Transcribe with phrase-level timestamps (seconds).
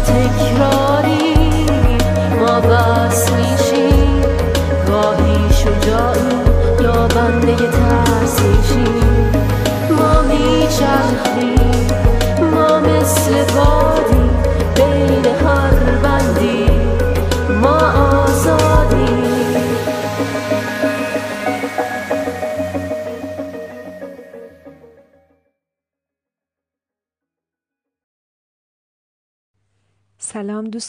[0.00, 1.34] تکراری.
[2.40, 2.60] ما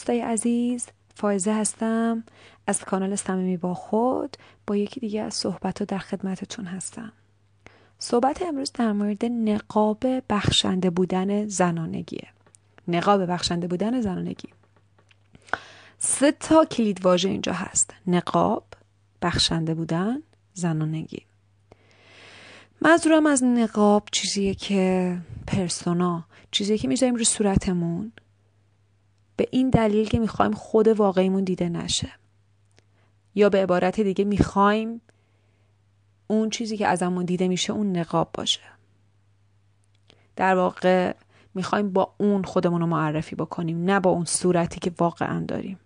[0.00, 2.24] دوستای عزیز فایزه هستم.
[2.66, 7.12] از کانال صمیمی با خود با یکی دیگه از صحبت در خدمتتون هستم.
[7.98, 12.28] صحبت امروز در مورد نقاب بخشنده بودن زنانگیه.
[12.88, 14.48] نقاب بخشنده بودن زنانگی.
[15.98, 17.94] سه تا کلید واژه اینجا هست.
[18.06, 18.64] نقاب
[19.22, 20.22] بخشنده بودن
[20.54, 21.22] زنانگی.
[22.80, 28.12] منظورم از نقاب چیزیه که پرسونا چیزیه که می‌ذاریم رو صورتمون.
[29.40, 32.12] به این دلیل که می‌خوایم خود واقعیمون دیده نشه.
[33.34, 35.00] یا به عبارت دیگه می‌خوایم
[36.26, 38.60] اون چیزی که ازمون دیده میشه اون نقاب باشه.
[40.36, 41.14] در واقع
[41.54, 45.78] می‌خوایم با اون خودمون رو معرفی بکنیم نه با اون صورتی که واقعا داریم.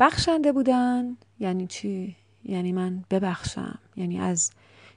[0.00, 3.78] بخشنده بودن یعنی چی؟ یعنی من ببخشم.
[3.96, 4.50] یعنی از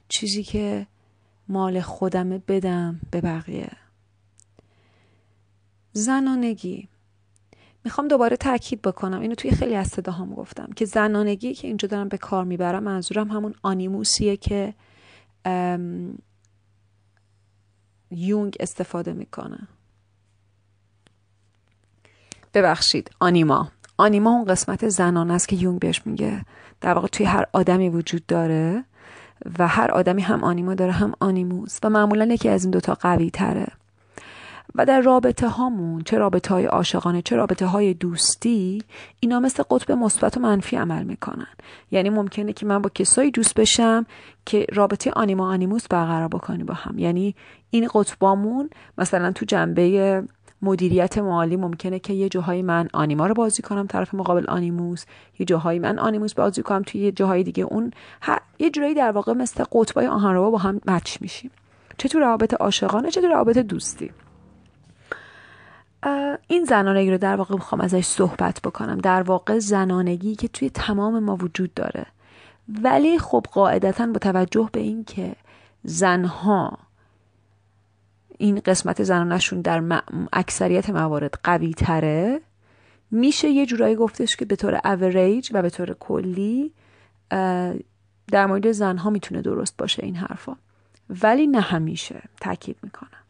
[0.08, 0.86] چیزی که
[1.48, 3.85] مال خودمه بدم به بقیه.
[5.96, 6.88] زنانگی.
[7.84, 9.20] می‌خوام دوباره تاکید بکنم.
[9.20, 13.28] اینو توی خیلی از صداهام گفتم که زنانگی که اینجا دارم به کار می‌برم منظورم
[13.28, 14.74] همون آنیموسیه که
[18.10, 19.68] یونگ استفاده می‌کنه.
[22.54, 23.70] ببخشید آنیما.
[23.96, 26.44] آنیما اون قسمت زنان است که یونگ بهش میگه.
[26.80, 28.84] در واقع توی هر آدمی وجود داره
[29.58, 31.78] و هر آدمی هم آنیما داره هم آنیموس.
[31.82, 33.66] و معمولا یکی از این دوتا قوی تره
[34.78, 38.82] و در رابطه هامون چه رابطه های عاشقانه چه رابطه های دوستی
[39.20, 41.46] اینا مثل قطب مثبت و منفی عمل می‌کنن.
[41.90, 44.06] یعنی ممکنه که من با کسایی دوست بشم
[44.46, 46.98] که رابطه آنیما آنیموس برقرار بکنی با هم.
[46.98, 47.34] یعنی
[47.70, 50.22] این قطبامون مثلا تو جنبه
[50.62, 55.04] مدیریت مالی ممکنه که یه جاهایی من آنیما رو بازی کنم طرف مقابل آنیموس
[55.38, 57.90] یه جاهایی من آنیموس بازی کنم توی یه جاهای دیگه اون
[58.58, 61.50] یه جورایی در واقع مثل قطبای آهنربا با هم مچ میشیم.
[61.98, 64.10] چه روابط عاشقانه چه تو روابط دوستی.
[66.46, 68.98] این زنانگی رو در واقع می‌خوام ازش صحبت بکنم.
[68.98, 72.06] در واقع زنانگی که توی تمام ما وجود داره.
[72.82, 75.36] ولی خب قاعدتا با توجه به این که
[75.84, 76.78] زنها
[78.38, 80.02] این قسمت زنانشون در
[80.32, 82.40] اکثریت موارد قوی تره
[83.10, 86.72] میشه یه جورایی گفتش که به طور اوریج و به طور کلی
[88.30, 90.56] در مورد زنها می‌تونه درست باشه این حرفا.
[91.22, 93.25] ولی نه همیشه تاکید می‌کنم.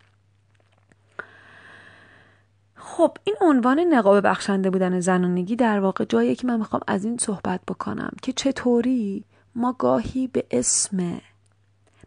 [2.96, 7.18] خب این عنوان نقاب بخشنده بودن زنانگی در واقع جایی که من می‌خوام از این
[7.18, 9.24] صحبت بکنم که چطوری
[9.54, 11.20] ما گاهی به اسم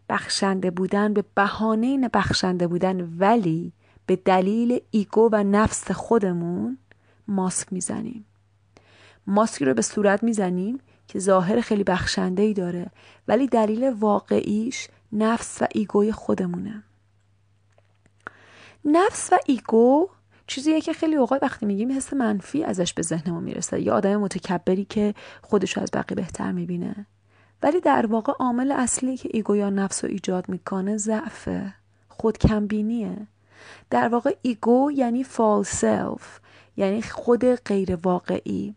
[0.09, 3.73] بخشنده بودن به بهانه بخشنده بودن ولی
[4.05, 6.77] به دلیل ego و نفس خودمون
[7.27, 8.25] ماسک می‌زنیم.
[9.27, 12.91] ماسکی رو به صورت می‌زنیم که ظاهر خیلی بخشنده ای داره
[13.27, 16.83] ولی دلیل واقعیش نفس و ego ی خودمونه.
[18.85, 20.09] نفس و ego
[20.49, 23.81] چیزیه که خیلی اوقات وقتی میگیم حس منفی ازش به ذهن ما می‌رسه.
[23.81, 27.05] یا آدم متکبری که خودش از بقیه بهتر می‌بینه.
[27.63, 31.73] ولی در واقع عامل اصلی که ego یا نفس رو ایجاد می‌کنه ضعفه.
[32.07, 33.27] خود کمبینیه.
[33.89, 36.39] در واقع ego یعنی false self
[36.77, 38.75] یعنی خود غیر واقعی.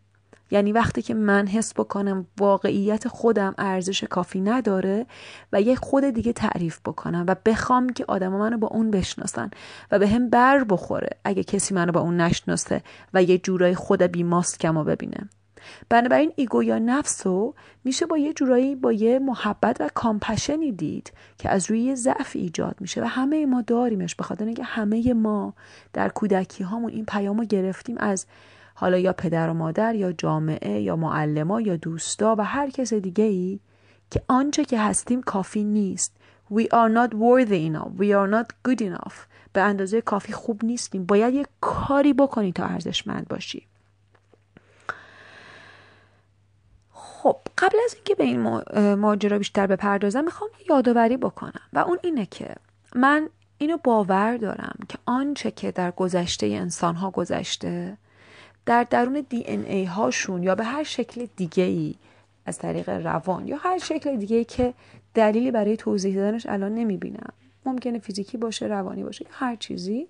[0.53, 5.07] یعنی وقتی که من حس بکنم واقعیت خودم ارزش کافی نداره
[5.53, 9.51] و یه خود دیگه تعریف بکنم و بخوام که آدم منو با اون بشناسن
[9.91, 12.83] و به هم بر بخوره اگه کسی منو با اون نشناسه
[13.15, 15.29] و یه جورای خود بی ماسکم رو ببینه.
[15.89, 20.73] بنابراین ego یا نفس رو میشه با یه جورایی با یه محبت و compassion ی
[20.73, 25.13] دید که از روی ضعف ایجاد میشه و همه ما داریمش به خاطر اینکه همه
[25.13, 25.55] ما
[25.93, 28.27] در کودکی هامون این پیامو گرفتیم از
[28.83, 33.25] حالا یا پدر و مادر یا جامعه یا معلما یا دوستا و هر کس دیگه
[33.25, 33.61] ای
[34.11, 36.17] که آنچه که هستیم کافی نیست.
[36.53, 37.91] We are not worthy enough.
[37.99, 39.15] We are not good enough.
[39.53, 41.07] به اندازه کافی خوب نیستیم.
[41.07, 43.67] باید یه کاری بکنی تا ارزشمند باشی.
[46.91, 48.63] خب قبل از اینکه به این
[48.95, 51.61] ماجرا بیشتر بپردازم می‌خوام یادآوری بکنم.
[51.73, 52.55] و اون اینه که
[52.95, 57.97] من اینو باور دارم که آنچه که در گذشته انسان ها گذشته
[58.67, 61.95] در درون دی ان ای هاشون یا به هر شکل دیگه ای
[62.47, 64.75] از طریق روان یا هر شکل دیگه ای که
[65.15, 67.33] دلیلی برای توضیح دادنش الان نمی‌بینم.
[67.67, 70.07] ممکنه فیزیکی باشه روانی باشه هر چیزی.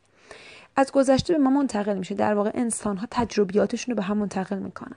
[0.77, 2.15] از گذشته به ما منتقل میشه.
[2.15, 4.97] در واقع انسان ها تجربیاتشون رو به هم منتقل می‌کنن.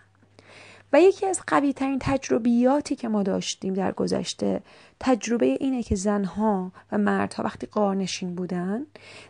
[0.96, 4.62] و یکی از قوی ترین تجربیاتی که ما داشتیم در گذشته
[5.00, 8.86] تجربه اینه که زنها و مردها وقتی قارنشین بودن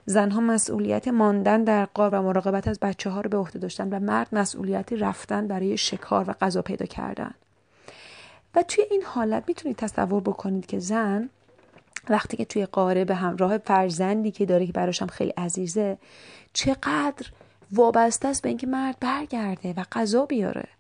[0.06, 4.00] زنها مسئولیت ماندن در قار و مراقبت از بچه ها رو به عهده داشتن و
[4.00, 7.32] مرد مسئولیت رفتن برای شکار و غذا پیدا کردن.
[8.56, 11.30] و توی این حالت می‌تونید تصور بکنید که زن
[12.10, 15.98] وقتی که توی قاره به همراه فرزندی که داره که براشم خیلی عزیزه
[16.54, 17.28] چقدر
[17.72, 20.75] وابسته است به اینکه مرد برگرده و غذا بیاره.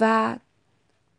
[0.00, 0.36] و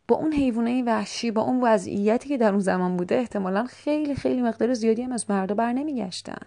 [0.08, 4.42] با اون حیوانه وحشی با اون وضعیتی که در اون زمان بوده احتمالا خیلی خیلی
[4.42, 6.38] مقدار زیادی هم از مردا بر نمیگشتن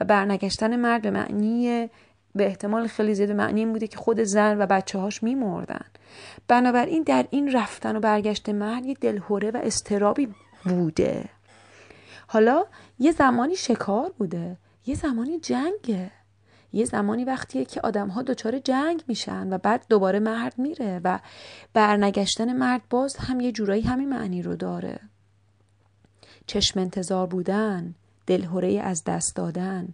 [0.00, 1.88] و برنگشتن مرد به معنی
[2.34, 5.84] به احتمال خیلی زیاد معنی این بوده که خود زن و بچه هاش میمردن.
[6.48, 10.28] بنابراین در این رفتن و برگشت مرد یه دلهوره و استرابی
[10.64, 11.24] بوده.
[12.26, 12.64] حالا
[12.98, 14.56] یه زمانی شکار بوده
[14.86, 16.10] یه زمانی جنگه.
[16.76, 21.18] یه زمانی وقتیه که آدم ها دچار جنگ میشن و بعد دوباره مرد میره و
[21.72, 25.00] برنگشتن مرد باز هم یه جورایی همین معنی رو داره.
[26.46, 27.94] چشم انتظار بودن
[28.26, 29.88] دلهوره از دست دادن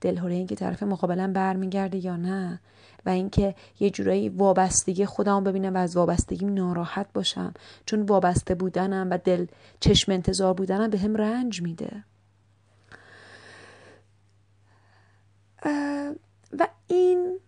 [0.00, 2.60] دلهوره اینکه طرف مقابلا برمیگرده یا نه
[3.06, 7.54] و اینکه یه جورایی وابستگی خودم ببینم و از وابستگیم ناراحت باشم.
[7.86, 9.46] چون وابسته بودنم و دل
[9.80, 12.04] چشم انتظار بودنم به هم رنج میده.
[16.58, 17.38] و این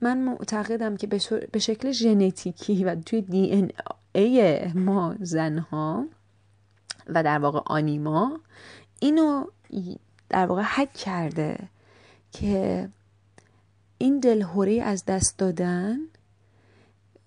[0.00, 1.06] من معتقدم که
[1.52, 3.70] به شکل ژنتیکی و توی دی ان
[4.14, 6.06] ای ما زنها
[7.06, 8.40] و در واقع آنیما
[9.00, 9.44] اینو
[10.28, 11.58] در واقع حک کرده
[12.32, 12.88] که
[13.98, 15.98] این دلهوره از دست دادن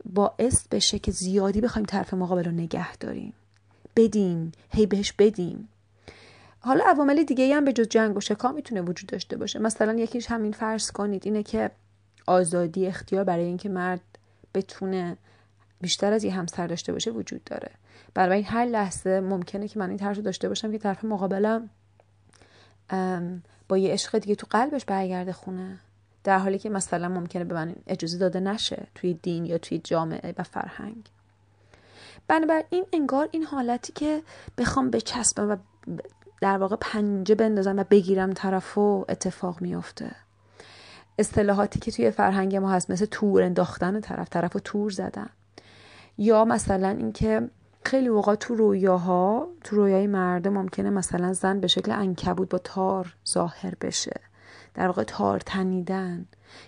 [0.06, 3.34] باعث بشه که زیادی بخوایم طرف مقابل رو نگه داریم.
[3.96, 4.51] بدیم.
[4.69, 5.69] هی بهش بدیم.
[6.66, 9.60] حالا عوامل دیگه هم به جز جنگ و شکا می‌تونه وجود داشته باشه.
[9.60, 11.72] مثلا یکیش همین فرض کنید اینه که
[12.28, 14.02] آزادی اختیار برای اینکه مرد
[14.54, 15.18] بتونه
[15.82, 17.72] بیشتر از یه همسر داشته باشه وجود داره.
[18.14, 21.70] برای هر لحظه ممکنه که من این طرز داشته باشم که طرف مقابلم
[23.70, 25.80] با یه عشق دیگه تو قلبش برگرده خونه.
[26.24, 30.34] در حالی که مثلا ممکنه به من اجازه داده نشه توی دین یا توی جامعه
[30.38, 31.10] و فرهنگ.
[32.28, 34.22] بنابراین انگار این حالتی که
[34.58, 35.56] بخوام بچسبم و
[36.42, 40.12] در واقع پنجه بندازم و بگیرم طرف و اتفاق میافته.
[41.20, 45.30] اصطلاحاتی که توی فرهنگ ما هست مثل تور انداختن طرف طرف و تور زدن.
[46.18, 47.50] یا مثلا اینکه
[47.84, 53.16] خیلی اوقات تو رویاها تو رویای مرده ممکنه مثلا زن به شکل انکبود با تار
[53.28, 54.22] ظاهر بشه.
[54.74, 56.26] در واقع تار تنیدن.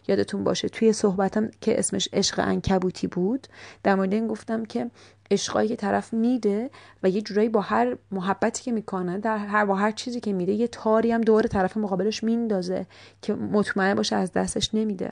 [0.07, 3.47] یادتون باشه توی صحبتم که اسمش عشق انکبوتی بود
[3.83, 4.91] در مورد این گفتم که
[5.31, 6.69] عشقایی که طرف میده
[7.03, 10.51] و یه جورایی با هر محبتی که می‌کنه در هر با هر چیزی که میده
[10.51, 12.85] یه تاری هم دور طرف مقابلش میندازه
[13.21, 15.11] که مطمئن باشه از دستش نمیده.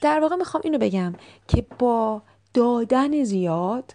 [0.00, 1.14] در واقع می‌خوام اینو بگم
[1.48, 2.22] که با
[2.54, 3.94] دادن زیاد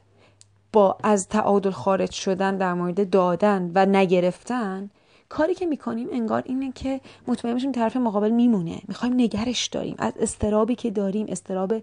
[0.74, 4.90] با از تعادل خارج شدن در مورد دادن و نگرفتن
[5.30, 8.82] کاری که می‌کنیم انگار اینه که مطمئن باشیم طرف مقابل میمونه.
[8.88, 9.96] می‌خوایم نگرش داریم.
[9.98, 11.74] از استرابی که داریم استراب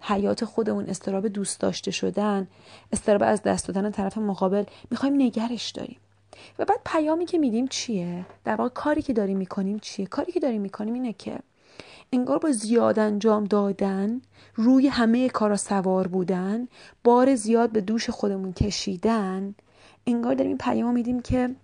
[0.00, 2.48] حیات خودمون استراب دوست داشته شدن
[2.92, 5.96] استراب از دست دادن طرف مقابل می‌خوایم نگرش داریم.
[6.58, 10.40] و بعد پیامی که میدیم چیه؟ در واقع کاری که داریم می‌کنیم چیه؟ کاری که
[10.40, 11.38] داریم می‌کنیم اینه که
[12.12, 14.20] انگار با زیاد انجام دادن
[14.54, 16.68] روی همه کارا سوار بودن
[17.04, 19.54] بار زیاد به دوش خودمون کشیدن
[20.06, 21.54] انگار داریم این پیام میدیم که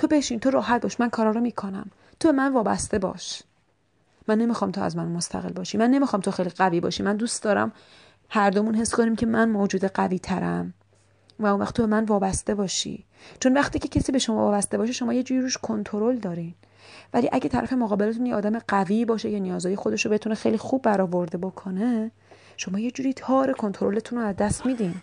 [0.00, 1.90] تو بشین تو راحت باش من کارا رو می‌کنم.
[2.20, 3.42] تو به من وابسته باش.
[4.28, 5.78] من نمی‌خوام تو از من مستقل باشی.
[5.78, 7.02] من نمی‌خوام تو خیلی قوی باشی.
[7.02, 7.72] من دوست دارم
[8.28, 10.74] هر دومون حس کنیم که من موجود قوی ترم.
[11.38, 13.04] و اون وقت تو به من وابسته باشی.
[13.40, 16.54] چون وقتی که کسی به شما وابسته باشه شما یه جوری کنترل دارین.
[17.14, 20.82] ولی اگه طرف مقابلتون یه آدم قوی باشه یا نیازهای خودش رو بتونه خیلی خوب
[20.82, 22.10] برآورده بکنه
[22.56, 24.94] شما یه جوری تار کنترلتون رو از دست میدین.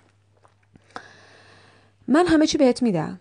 [2.07, 3.19] من همه چی بهت میدم.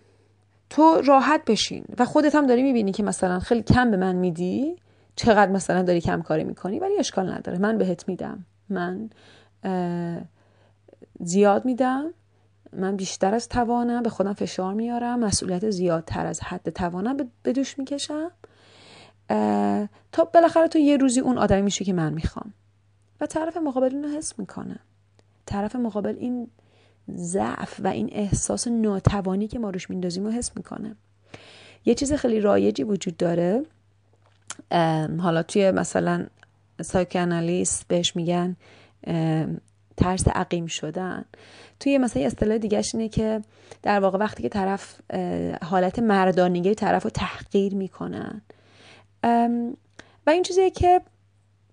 [0.71, 4.77] تو راحت بشین و خودت هم داری می‌بینی که مثلا خیلی کم به من میدی
[5.17, 7.59] چقدر مثلا داری کم کاری می‌کنی؟ ولی اشکال نداره.
[7.59, 8.45] من بهت میدم.
[8.69, 9.11] من
[11.21, 12.15] زیاد میدم.
[12.73, 14.03] من بیشتر از توانم.
[14.03, 15.19] به خودم فشار میارم.
[15.19, 18.31] مسئولیت زیادتر از حد توانم به دوش می‌کشم.
[20.13, 22.53] تا بالاخره تو یه روزی اون آدمی میشه که من می‌خوام.
[23.21, 24.79] و طرف مقابل اینو حس می‌کنه.
[25.47, 26.49] طرف مقابل این
[27.15, 30.97] ضعف و این احساس ناتوانی که ما روش میندازیم رو حس می‌کنه.
[31.85, 33.63] یه چیز خیلی رایجی وجود داره.
[35.19, 36.27] حالا توی مثلا
[36.83, 38.57] سایکانالیست بهش میگن
[39.97, 41.25] ترس عقیم شدن.
[41.81, 43.43] توی مثلا یه اصطلاح دیگهش اینه که
[43.83, 45.01] در واقع وقتی که طرف
[45.63, 48.43] حالت مردانگی طرف رو تحقیر می‌کنن.
[50.27, 51.01] و این چیزیه که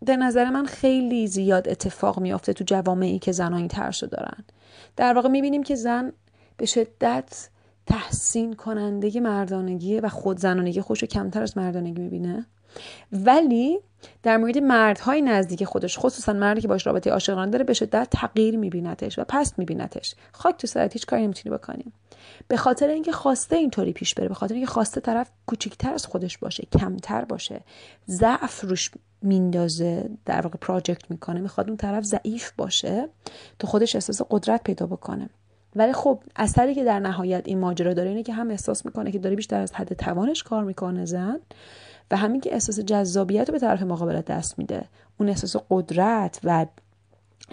[0.06, 4.44] به نظر من خیلی زیاد اتفاق میافته تو جوامعی که زنان این ترس دارن.
[4.96, 6.14] در واقع می‌بینیم که زن
[6.58, 7.50] به شدت
[7.86, 12.46] تحسین کننده مردانگی و خود زنانگی خوش کمتر از مردانگی می‌بینه.
[13.12, 13.80] ولی
[14.24, 18.58] در مورد مردهای نزدیک خودش خصوصا مردی که باش رابطه عاشقانه داره به شدت تغییر
[18.58, 20.16] میبینتش و پست میبینتش.
[20.32, 21.94] خاک تو سرت هیچ کاری نمی‌تونی بکنیم
[22.48, 26.38] به خاطر اینکه خواسته اینطوری پیش بره به خاطر اینکه خواسته طرف کوچیکتر از خودش
[26.38, 27.62] باشه کمتر باشه
[28.08, 33.10] ضعف روش میندازه در واقع پراجکت می‌کنه می‌خواد اون طرف ضعیف باشه
[33.60, 35.30] تو خودش احساس قدرت پیدا بکنه.
[35.76, 39.20] ولی خب اثری که در نهایت این ماجرا داره اینه که هم احساس می‌کنه که
[39.20, 41.40] داره بیشتر از حد توانش کار می‌کنه زن
[42.14, 44.86] و همین که احساس جذابیت رو به طرف مقابل دست میده.
[45.20, 46.66] اون احساس قدرت و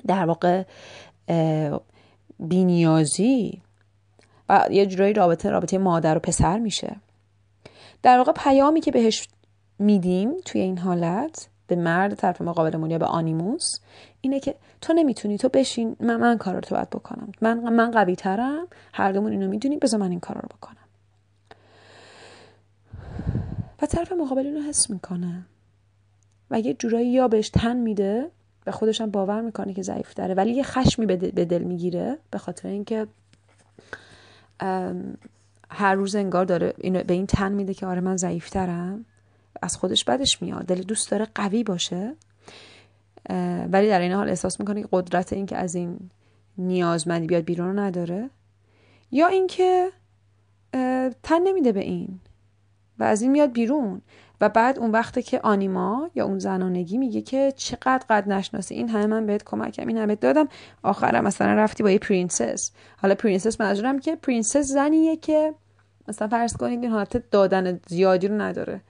[0.07, 0.65] در واقع
[2.39, 3.63] بینیازی
[4.49, 6.97] و یه جورایی رابطه رابطه مادر و پسر میشه.
[8.03, 9.29] در واقع پیامی که بهش
[9.79, 13.79] میدیم توی این حالت به مرد طرف مقابلمون یا به آنیموس
[14.21, 17.33] اینه که تو نمی‌تونی تو بشین من من کار رو تو باید بکنم.
[17.41, 20.77] من من قوی ترم هر دومون اینو می‌دونیم بذار من این کار رو بکنم.
[23.83, 25.47] و طرف مقابل اینو حس می‌کنه.
[26.51, 28.31] و یه جورایی یا بهش تن میده
[28.67, 32.39] و خودش هم باور می‌کنه که ضعیف داره ولی یه خشمی به دل می‌گیره به
[32.39, 33.07] خاطر اینکه
[35.71, 39.05] هر روز انگار داره اینو به این تن میده که آره من ضعیفترم.
[39.63, 40.65] از خودش بدش میاد.
[40.65, 42.15] دل دوست داره قوی باشه.
[43.73, 46.11] ولی در این حال احساس می‌کنه که قدرت این که از این
[46.59, 48.31] نیازمندی بیاد بیرون رو نداره.
[49.11, 49.91] یا اینکه
[51.23, 52.21] تن نمیده به این.
[53.01, 54.03] و از این میاد بیرون.
[54.41, 58.75] و بعد اون وقته که آنیما یا اون زنانگی میگه که چقدر قد نشناسی.
[58.75, 60.49] این همه من بهت کمکم این همه دادم.
[60.83, 62.73] آخرم مثلا رفتی با یه princess.
[62.97, 65.55] حالا princess منظورم که princess زنیه که
[66.09, 68.81] مثلا فرض کنید این حالت دادن زیادی رو نداره.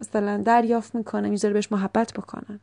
[0.00, 2.60] مثلا دریافت می‌کنه می‌ذاره بهش محبت بکنن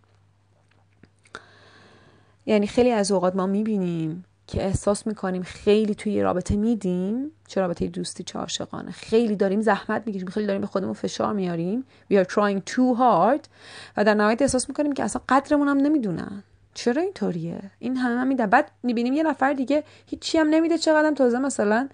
[2.46, 7.88] یعنی خیلی از اوقات ما می‌بینیم که احساس می‌کنیم خیلی توی رابطه میدیم چه رابطه
[7.88, 8.92] دوستی چه عاشقانه.
[8.92, 11.86] خیلی داریم زحمت می‌کشیم خیلی داریم به خودمون فشار میاریم.
[12.14, 13.48] We are trying too hard.
[13.98, 16.44] و در نهایت احساس می‌کنیم که اصلا قدرمون هم نمی‌دونن.
[16.74, 21.12] چرا اینطوریه؟ این همه هم میدن بعد می‌بینیم یه نفر دیگه هیچی هم نمیده چقدر
[21.12, 21.90] تازه مثلا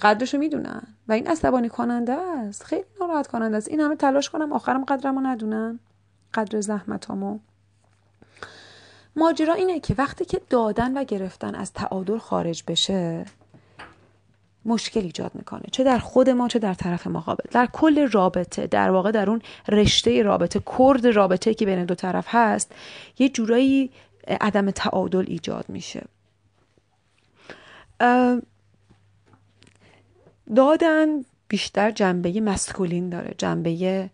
[0.00, 0.82] قدرشو می‌دونن.
[1.08, 2.64] و این عصبانی کننده است.
[2.64, 3.68] خیلی ناراحت کننده است.
[3.68, 5.80] این همه تلاش کنم آخرم قدرمو ندونن.
[6.34, 7.38] قدر زحمتامو.
[9.16, 13.24] ماجرا اینه که وقتی که دادن و گرفتن از تعادل خارج بشه
[14.64, 15.62] مشکل ایجاد می‌کنه.
[15.72, 17.44] چه در خود ما چه در طرف مقابل.
[17.50, 22.26] در کل رابطه در واقع در اون رشته رابطه کرد رابطه که بین دو طرف
[22.28, 22.72] هست
[23.18, 23.90] یه جورایی
[24.40, 26.02] عدم تعادل ایجاد میشه.
[30.56, 31.06] دادن
[31.48, 34.10] بیشتر جنبه مسکولین داره جنبه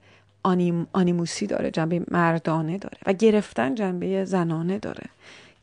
[0.47, 5.05] آنیم، آنیموسی داره جنبه مردانه داره و گرفتن جنبه زنانه داره.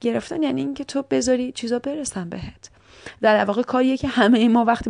[0.01, 2.69] گرفتن یعنی اینکه تو بذاری چیزا برسن بهت.
[3.21, 4.89] در واقع کاریه که همه ما وقتی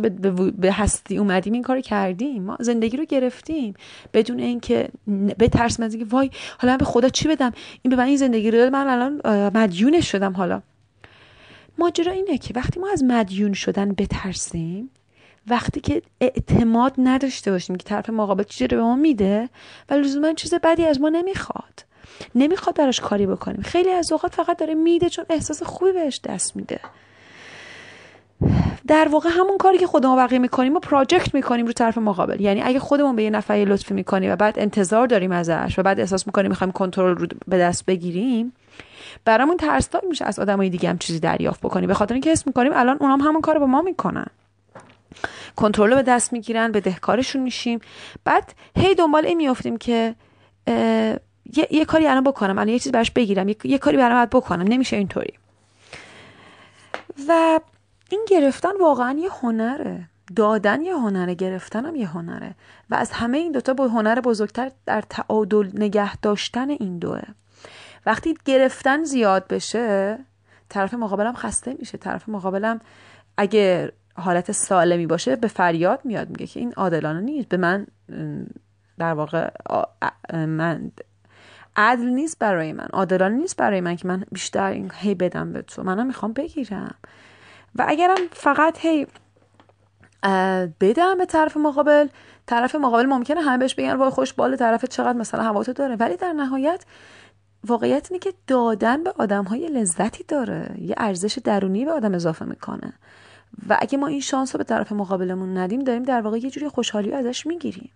[0.50, 2.42] به هستی اومدیم این کار کردیم.
[2.42, 3.74] ما زندگی رو گرفتیم.
[4.12, 4.88] بدون اینکه
[5.52, 8.50] ترس از اینکه وای حالا من به خدا چی بدم؟ این به من این زندگی
[8.50, 9.20] رو من الان
[9.56, 10.62] مدیونش شدم حالا.
[11.78, 14.90] ماجرا اینه که وقتی ما از مدیون شدن بترسیم
[15.48, 19.48] وقتی که اعتماد نداشته باشیم که طرف مقابل چیزی رو به ما میده
[19.90, 21.84] و لزوما چیز بدی از ما نمی‌خواد.
[22.34, 23.62] نمی‌خواد براش کاری بکنیم.
[23.62, 26.80] خیلی از اوقات فقط داره میده چون احساس خوبی بهش دست میده.
[28.86, 32.40] در واقع همون کاری که خودمون بقیه می‌کنیم و پراجکت می‌کنیم رو طرف مقابل.
[32.40, 36.00] یعنی اگه خودمون به یه نفر لطفی می‌کنیم و بعد انتظار داریم ازش و بعد
[36.00, 38.52] احساس می‌کنیم می‌خوایم کنترل رو به دست بگیریم
[39.24, 41.86] برامون ترسناک میشه از آدمای دیگه هم چیزی دریافت بکنیم.
[41.86, 44.26] به خاطر اینکه حس می‌کنیم الان اونام همون کار با ما می‌کنن.
[45.56, 47.80] کنترل به دست می‌گیرن به دهکارشون میشیم.
[48.24, 50.14] بعد هی دنبال این میافتیم که
[51.56, 54.62] یه،, یه کاری الان بکنم الان یه چیز براش بگیرم یه, یه کاری برام بکنم.
[54.68, 55.32] نمیشه اینطوری.
[57.28, 57.60] و
[58.10, 60.08] این گرفتن واقعا یه هنره.
[60.36, 62.54] دادن یه هنره گرفتن هم یه هنره.
[62.90, 67.22] و از همه این دوتا با هنر بزرگتر در تعادل نگه داشتن این دوه.
[68.06, 70.18] وقتی گرفتن زیاد بشه
[70.68, 71.98] طرف مقابلم خسته میشه.
[71.98, 72.80] طرف مقابلم
[73.36, 77.48] اگه حالت سالمی باشه به فریاد میاد میگه که این عادلانه نیست.
[77.48, 77.86] به من
[78.98, 79.50] در واقع
[80.32, 80.90] من
[81.76, 82.86] عدل نیست برای من.
[82.92, 85.82] عادلانه نیست برای من که من بیشتر این هی بدم به تو.
[85.82, 86.94] منم می‌خوام بگیرم.
[87.74, 89.06] و اگرم فقط هی
[90.80, 92.08] بدم به طرف مقابل
[92.46, 95.96] طرف مقابل ممکنه همه بهش بگن وای خوش بال طرف چقدر مثلا هواتو داره.
[95.96, 96.84] ولی در نهایت
[97.66, 100.74] واقعیت اینه که دادن به آدم های لذتی داره.
[100.78, 102.92] یه ارزش درونی به آدم اضافه می‌کنه.
[103.68, 106.68] و اگه ما این شانس رو به طرف مقابلمون ندیم داریم در واقع یه جوری
[106.68, 107.90] خوشحالی ازش می‌گیریم.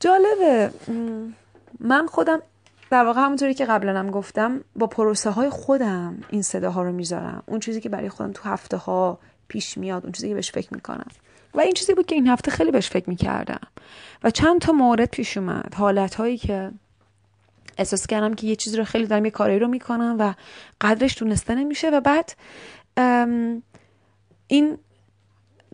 [0.00, 0.70] جالبه.
[1.80, 2.42] من خودم
[2.90, 7.42] در واقع همونطوری که قبلا هم گفتم با پروسه های خودم این صداها رو می‌ذارم.
[7.46, 9.18] اون چیزی که برای خودم تو هفته ها
[9.48, 11.06] پیش میاد اون چیزی که بهش فکر می‌کنم.
[11.54, 13.60] و این چیزی بود که این هفته خیلی بهش فکر می‌کردم.
[14.24, 15.74] و چند تا مورد پیش اومد.
[15.74, 16.70] حالت هایی که
[17.78, 20.34] احساس کردم که یه چیزی رو خیلی دارم یه کاری رو می‌کنم و
[20.80, 21.90] قدرش دونسته نمیشه.
[21.90, 22.32] و بعد
[24.46, 24.78] این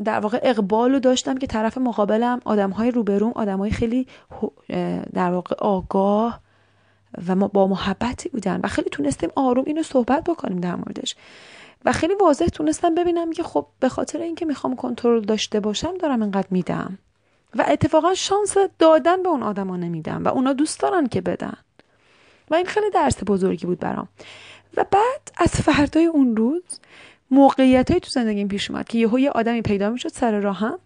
[0.04, 4.06] در واقع اقبال رو داشتم که طرف مقابلم آدم های روبروم آدم های خیلی
[5.12, 6.40] در واقع آگاه
[7.28, 11.16] و با محبتی بودن و خیلی تونستیم آروم اینو صحبت بکنیم در موردش.
[11.84, 16.22] و خیلی واضح تونستم ببینم که خب به خاطر اینکه می‌خوام کنترل داشته باشم دارم
[16.22, 16.98] اینقدر میدم.
[17.54, 21.56] و اتفاقا شانس دادن به اون آدما نمیدم و اونا دوست دارن که بدن.
[22.50, 24.08] و این خیلی درس بزرگی بود برام.
[24.76, 26.62] و بعد از فردای اون روز
[27.30, 30.78] موقعیت های تو زندگیم پیش اومد که یهو یه آدمی پیدا می‌شد سر راهم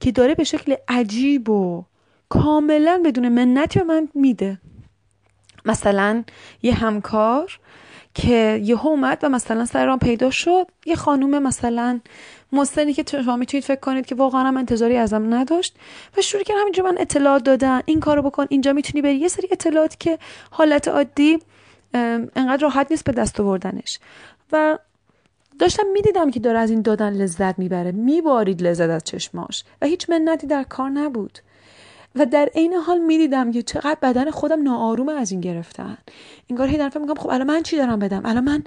[0.00, 1.84] که داره به شکل عجیب و
[2.28, 4.58] کاملا بدون منتی به من میده.
[5.64, 6.24] مثلا
[6.62, 7.58] یه همکار
[8.14, 10.66] که یهو اومد و مثلا سر راه پیدا شد.
[10.86, 12.00] یه خانوم مثلا
[12.52, 15.76] مستنی که شما می‌تونید فکر کنید که واقعا هم انتظاری ازم نداشت
[16.16, 17.80] و شروع کرد همینجا من اطلاعات دادن.
[17.84, 19.16] این کارو بکن اینجا می‌تونی بری.
[19.16, 20.18] یه سری اطلاعاتی که
[20.50, 21.38] حالت عادی
[21.94, 23.98] انقدر راحت نیست به دست آوردنش.
[24.52, 24.78] و
[25.58, 27.92] داشتم می‌دیدم که داره از این دادن لذت می‌بره.
[27.92, 29.64] میبارید لذت از چشماش.
[29.82, 31.38] و هیچ منتی در کار نبود.
[32.14, 35.98] و در عین حال می‌دیدم که چقدر بدن خودم ناآروم از این گرفتن.
[36.50, 38.64] انگار هی دارم میگم خب الان من چی دارم بدم؟ الان من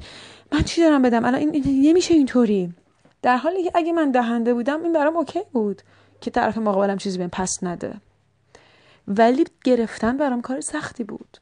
[0.52, 2.74] من چی دارم بدم؟ الان این, این نمیشه اینطوری.
[3.22, 5.82] در حالی که اگه من دهنده بودم این برام اوکی بود
[6.22, 7.94] که طرف مقابلم چیزی بهم پس نده.
[9.08, 11.38] ولی گرفتن برام کار سختی بود.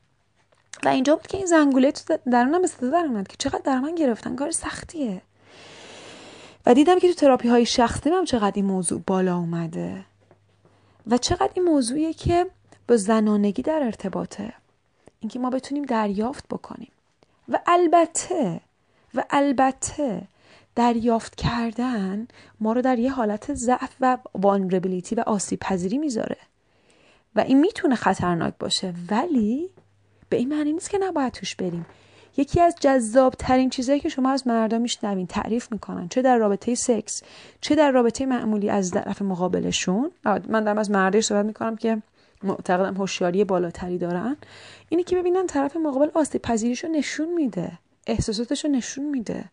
[0.86, 4.36] و اینجا بود که این زنگوله تو درونم صدا در که چقدر در من گرفتن.
[4.36, 5.22] کار سختیه.
[6.68, 10.06] و دیدم که تو تراپی های شخصی هم چقدر این موضوع بالا اومده.
[11.08, 12.46] و چقدر این موضوعیه که
[12.88, 14.54] با زنانگی در ارتباطه.
[15.20, 16.92] اینکه ما بتونیم دریافت بکنیم.
[17.50, 18.62] و البته
[19.16, 20.22] و البته
[20.76, 22.28] دریافت کردن
[22.60, 26.38] ما رو در یه حالت ضعف و وانربیلیتی و آسیب پذیری می‌ذاره.
[27.36, 29.70] و این می‌تونه خطرناک باشه ولی
[30.30, 31.86] به این معنی نیست که نباید توش بریم.
[32.38, 36.08] یکی از جذاب ترین چیزهایی که شما از مردا میشنوین تعریف می‌کنن.
[36.10, 37.24] چه در رابطه سکس
[37.62, 40.12] چه در رابطه معمولی از طرف مقابلشون.
[40.26, 42.02] من دارم از مردش صحبت می‌کنم که
[42.44, 44.38] معتقدم هوشیاری بالاتری دارن.
[44.90, 47.72] اینه که ببینن طرف مقابل آسیب پذیریشو نشون میده
[48.08, 49.44] احساساتشو نشون میده.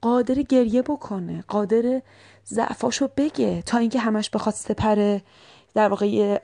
[0.00, 2.02] قادر گریه بکنه قادر
[2.46, 5.22] ضعفاشو بگه تا اینکه همش بخواد سپره.
[5.74, 6.40] در واقع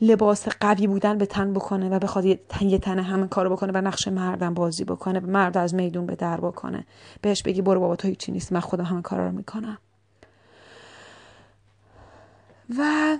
[0.00, 4.08] لباس قوی بودن به تن بکنه و بخواد یه تن همه کارو بکنه و نقش
[4.08, 6.84] مردم بازی بکنه مرد از میدون به در بکنه.
[7.22, 9.78] بهش بگی برو بابا تو هیچی نیست من خودم همه کارا رو می‌کنم.
[12.78, 13.16] و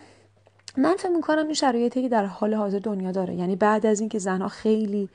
[0.77, 4.19] من فکر می‌کنم این شرایطی که در حال حاضر دنیا داره یعنی بعد از اینکه
[4.19, 5.09] زنها خیلی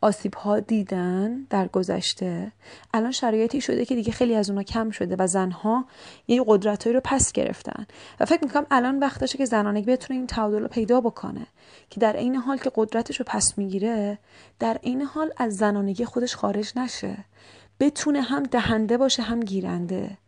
[0.00, 2.52] آسیب ها دیدن در گذشته
[2.94, 5.84] الان شرایطی شده که دیگه خیلی از اونا کم شده و زنها
[6.28, 7.86] یه قدرتهایی رو پس گرفتن.
[8.20, 11.46] و فکر می‌کنم الان وقتشه که زنانگی بتونه این تعادل رو پیدا بکنه
[11.90, 14.18] که در این حال که قدرتش رو پس می‌گیره
[14.58, 17.16] در این حال از زنانگی خودش خارج نشه.
[17.80, 20.18] بتونه هم دهنده باشه هم گیرنده.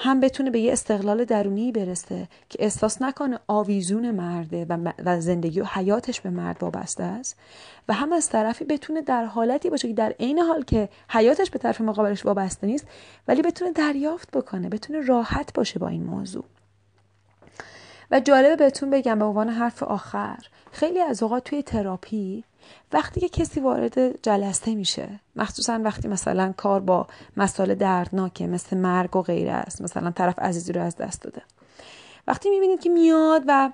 [0.00, 4.66] هم بتونه به یه استقلال درونی برسه که احساس نکنه آویزون مرده
[5.04, 7.36] و زندگی و حیاتش به مرد وابسته است
[7.88, 11.58] و هم از طرفی بتونه در حالتی باشه که در عین حال که حیاتش به
[11.58, 12.86] طرف مقابلش وابسته نیست
[13.28, 16.44] ولی بتونه دریافت بکنه بتونه راحت باشه با این موضوع.
[18.10, 20.38] و جالبه بهتون بگم به عنوان حرف آخر
[20.72, 22.44] خیلی از اوقات توی تراپی
[22.92, 29.16] وقتی که کسی وارد جلسه میشه مخصوصا وقتی مثلا کار با مسائل دردناکه مثل مرگ
[29.16, 31.42] و غیره است مثلا طرف عزیزی رو از دست داده.
[32.26, 33.70] وقتی می‌بینید که میاد و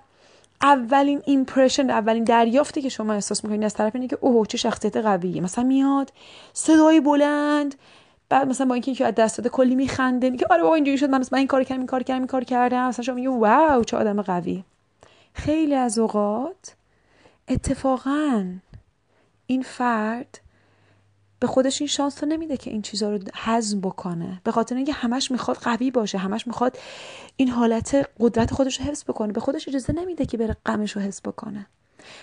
[0.63, 4.97] اولین ایمپرشن اولین دریافتی که شما احساس می‌کنید از طرف اینه که اوه چه شخصیت
[4.97, 5.41] قویه.
[5.41, 6.13] مثلا میاد
[6.53, 7.75] صدای بلند
[8.29, 11.11] بعد مثلا با اینکه یکی از دست داده کلی میخنده میگه آره بابا اینجوری شد
[11.11, 12.89] من من این کار کردم این کار کردم این کار کردم.
[12.89, 14.65] مثلا شما میگه واو چه آدم قوی
[15.35, 16.75] خیلی از اوقات
[17.49, 18.45] اتفاقا
[19.47, 20.41] این فرد
[21.41, 24.41] به خودش این شانس رو نمیده که این چیزها رو هضم بکنه.
[24.45, 26.79] به خاطر اینکه همش می‌خواد قوی باشه همش می‌خواد
[27.37, 29.33] این حالت قدرت خودش رو حفظ بکنه.
[29.33, 31.67] به خودش اجازه نمیده که بره غمش رو حفظ بکنه.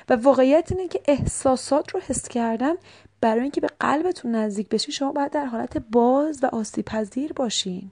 [0.09, 2.73] و واقعیت اینه که احساسات رو حس کردن
[3.21, 7.91] برای اینکه به قلبتون نزدیک بشین شما باید در حالت باز و آسیب پذیر باشین.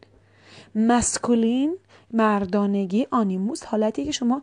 [0.75, 1.75] مسکولین
[2.11, 4.41] مردانگی آنیموس حالتی که شما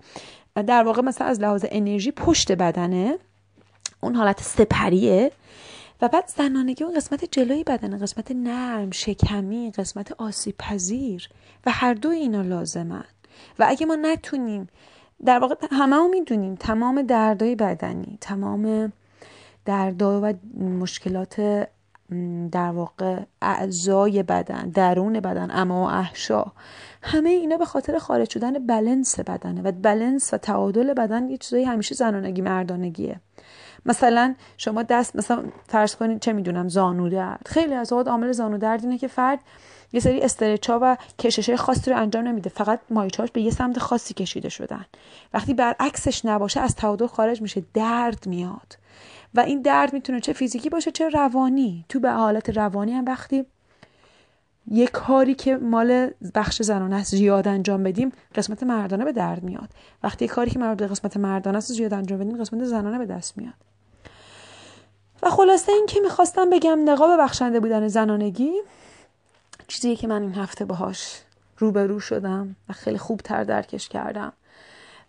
[0.54, 3.18] در واقع مثلا از لحاظ انرژی پشت بدنه.
[4.00, 5.32] اون حالت سپریه.
[6.02, 11.28] و بعد زنانگی اون قسمت جلوی بدنه قسمت نرم شکمی قسمت آسیب پذیر
[11.66, 13.04] و هر دو اینا لازمن.
[13.58, 14.68] و اگه ما نتونیم
[15.24, 18.92] در واقع همه می‌دونیم تمام دردای بدنی تمام
[19.64, 21.68] دردا و مشکلات
[22.52, 26.44] در واقع اعضای بدن درون بدن اما و احشا
[27.02, 29.62] همه اینا به خاطر خارج شدن بلنس بدنه.
[29.62, 33.20] و بلنس و تعادل بدن یه چیزایی همیشه زنانگی مردانگیه.
[33.86, 38.58] مثلا شما دست مثلا فرض کنید چه می‌دونم زانو درد خیلی از اوقات عامل زانو
[38.58, 39.40] درد اینه که فرد
[39.92, 42.50] یه سری استرچا و کشش خاصی رو انجام نمیده.
[42.50, 44.84] فقط مایچاش به یه سمت خاصی کشیده شدن.
[45.34, 47.62] وقتی برعکسش نباشه از تعادل خارج میشه.
[47.74, 48.78] درد میاد.
[49.34, 51.84] و این درد می‌تونه چه فیزیکی باشه چه روانی.
[51.88, 53.46] تو به حالت روانی هم وقتی
[54.70, 59.68] یه کاری که مال بخش زنانه است زیاد انجام بدیم قسمت مردانه به درد میاد.
[60.02, 63.38] وقتی کاری که مربوط به قسمت مردانه است زیاد انجام بدیم قسمت زنانه به دست
[63.38, 63.54] میاد.
[65.30, 68.52] خلاصه این که می‌خواستم بگم نقاب بخشنده بودن زنانگی
[69.68, 71.20] چیزی که من این هفته باهاش
[71.58, 74.32] روبرو شدم و خیلی خوب تر درکش کردم.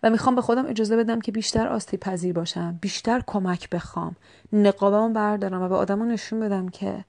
[0.02, 4.16] و می‌خوام به خودم اجازه بدم که بیشتر آستی پذیر باشم بیشتر کمک بخوام
[4.52, 7.04] نقابمو بردارم و به آدمو نشون بدم که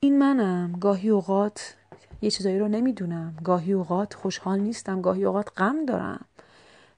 [0.00, 0.72] این منم.
[0.80, 1.74] گاهی اوقات
[2.22, 6.24] یه چیزایی رو نمی‌دونم گاهی اوقات خوشحال نیستم گاهی اوقات غم دارم.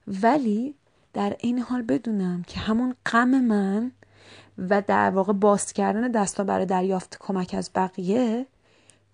[0.07, 0.75] ولی
[1.13, 3.91] در این حال بدونم که همون غم من
[4.57, 8.45] و در واقع باز کردن دستا برای دریافت کمک از بقیه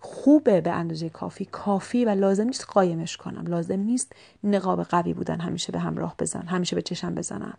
[0.00, 1.44] خوبه به اندازه کافی.
[1.44, 3.44] کافی و لازم نیست قایمش کنم.
[3.46, 4.12] لازم نیست
[4.44, 7.58] نقاب قوی بودن همیشه به همراه بزن همیشه به چشم بزنم.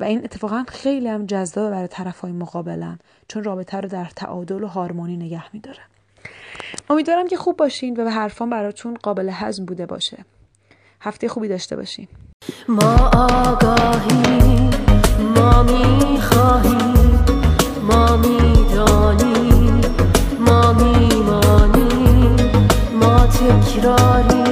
[0.00, 4.64] و این اتفاقا خیلی هم جذابه برای طرف های مقابلم چون رابطه رو در تعادل
[4.64, 5.80] و هارمونی نگه میداره.
[6.90, 10.24] امیدوارم که خوب باشین و به حرفان براتون قابل هضم بوده باشه.
[11.00, 12.08] هفته خوبی داشته باشین.
[12.68, 14.87] ما آگاهی
[15.38, 17.24] ما می‌خواهیم
[17.88, 19.80] ما می‌دانیم
[20.46, 22.36] ما میمانیم
[23.00, 24.47] ما تکراری.